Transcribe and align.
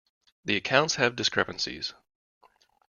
The 0.43 0.55
accounts 0.55 0.95
have 0.95 1.15
discrepancies. 1.15 1.93